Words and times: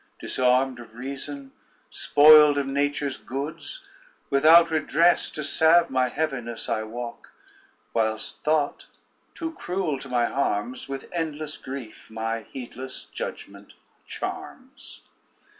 Disarmed 0.19 0.79
of 0.79 0.95
reason, 0.95 1.51
spoiled 1.91 2.57
of 2.57 2.65
nature's 2.65 3.17
goods, 3.17 3.83
Without 4.31 4.71
redress 4.71 5.29
to 5.29 5.43
salve 5.43 5.91
my 5.91 6.09
heaviness 6.09 6.67
I 6.67 6.81
walk, 6.81 7.31
whilst 7.93 8.43
thought, 8.43 8.87
too 9.35 9.51
cruel 9.53 9.99
to 9.99 10.09
my 10.09 10.25
harms, 10.25 10.89
With 10.89 11.07
endless 11.11 11.55
grief 11.57 12.09
my 12.09 12.39
heedless 12.39 13.03
judgment 13.03 13.75
charms. 14.07 15.03